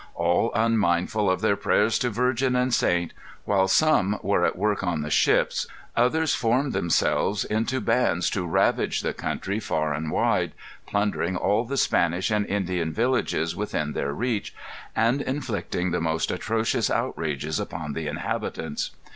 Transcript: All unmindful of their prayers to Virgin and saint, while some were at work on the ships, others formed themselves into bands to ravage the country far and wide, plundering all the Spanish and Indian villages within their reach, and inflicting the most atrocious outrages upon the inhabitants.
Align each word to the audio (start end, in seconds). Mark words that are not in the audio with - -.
All 0.15 0.51
unmindful 0.55 1.29
of 1.29 1.41
their 1.41 1.55
prayers 1.55 1.99
to 1.99 2.09
Virgin 2.09 2.55
and 2.55 2.73
saint, 2.73 3.13
while 3.45 3.67
some 3.67 4.17
were 4.23 4.43
at 4.45 4.55
work 4.57 4.81
on 4.83 5.03
the 5.03 5.11
ships, 5.11 5.67
others 5.95 6.33
formed 6.33 6.73
themselves 6.73 7.45
into 7.45 7.79
bands 7.79 8.27
to 8.31 8.47
ravage 8.47 9.01
the 9.01 9.13
country 9.13 9.59
far 9.59 9.93
and 9.93 10.09
wide, 10.09 10.53
plundering 10.87 11.35
all 11.35 11.65
the 11.65 11.77
Spanish 11.77 12.31
and 12.31 12.47
Indian 12.47 12.91
villages 12.91 13.55
within 13.55 13.93
their 13.93 14.11
reach, 14.11 14.55
and 14.95 15.21
inflicting 15.21 15.91
the 15.91 16.01
most 16.01 16.31
atrocious 16.31 16.89
outrages 16.89 17.59
upon 17.59 17.93
the 17.93 18.07
inhabitants. 18.07 18.89